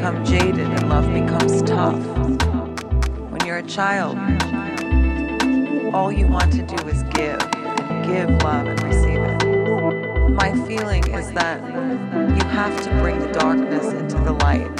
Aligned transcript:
become 0.00 0.24
jaded 0.24 0.60
and 0.60 0.88
love 0.88 1.06
becomes 1.12 1.60
tough. 1.60 2.02
When 3.30 3.44
you're 3.44 3.58
a 3.58 3.62
child, 3.62 4.16
all 5.94 6.10
you 6.10 6.26
want 6.26 6.50
to 6.54 6.62
do 6.62 6.88
is 6.88 7.02
give, 7.12 7.38
and 7.38 8.06
give 8.06 8.30
love 8.42 8.66
and 8.66 8.82
receive 8.82 9.20
it. 9.20 10.30
My 10.30 10.52
feeling 10.66 11.06
is 11.12 11.30
that 11.32 11.60
you 12.34 12.42
have 12.48 12.82
to 12.84 12.90
bring 13.02 13.18
the 13.18 13.28
darkness 13.28 13.92
into 13.92 14.16
the 14.24 14.32
light. 14.32 14.70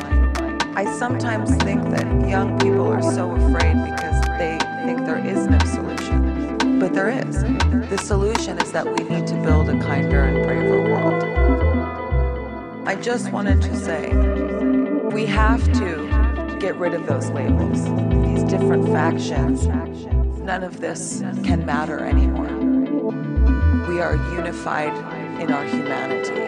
I 0.74 0.86
sometimes 0.98 1.54
think 1.64 1.82
that 1.90 2.06
young 2.26 2.58
people 2.58 2.90
are 2.90 3.02
so 3.02 3.30
afraid 3.32 3.74
because 3.74 4.22
they 4.38 4.58
think 4.86 5.04
there 5.04 5.22
is 5.22 5.46
no 5.46 5.58
solution. 5.66 6.78
But 6.78 6.94
there 6.94 7.10
is. 7.10 7.42
The 7.90 7.98
solution 7.98 8.56
is 8.56 8.72
that 8.72 8.86
we 8.86 9.04
need 9.04 9.26
to 9.26 9.34
build 9.42 9.68
a 9.68 9.78
kinder 9.80 10.22
and 10.22 10.42
braver 10.46 10.80
world. 10.80 11.22
I 12.88 12.94
just 12.94 13.30
wanted 13.32 13.60
to 13.60 13.76
say 13.76 14.08
we 15.12 15.26
have 15.26 15.64
to 15.72 16.56
get 16.60 16.76
rid 16.76 16.94
of 16.94 17.06
those 17.06 17.30
labels, 17.30 17.82
these 18.24 18.44
different 18.44 18.86
factions. 18.88 19.66
None 19.66 20.62
of 20.62 20.80
this 20.80 21.20
can 21.42 21.66
matter 21.66 21.98
anymore. 21.98 22.46
We 23.88 24.00
are 24.00 24.14
unified 24.32 24.94
in 25.40 25.50
our 25.50 25.64
humanity. 25.64 26.40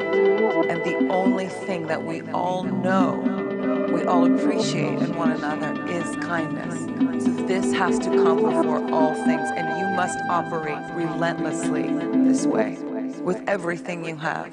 And 0.71 0.85
the 0.85 1.13
only 1.13 1.49
thing 1.49 1.89
that 1.89 2.05
we 2.05 2.23
all 2.31 2.63
know, 2.63 3.17
we 3.93 4.05
all 4.05 4.33
appreciate 4.33 4.99
in 5.01 5.17
one 5.17 5.33
another 5.33 5.85
is 5.87 6.15
kindness. 6.25 6.75
So 7.25 7.31
this 7.47 7.73
has 7.75 7.99
to 8.01 8.11
come 8.11 8.37
before 8.37 8.89
all 8.93 9.15
things, 9.15 9.51
and 9.57 9.81
you 9.81 9.87
must 9.97 10.19
operate 10.31 10.79
relentlessly 10.95 11.89
this 12.25 12.47
way 12.47 12.79
with 13.23 13.43
everything 13.49 14.05
you 14.05 14.17
have. 14.17 14.53